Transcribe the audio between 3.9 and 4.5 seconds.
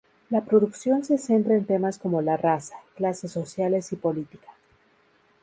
y política.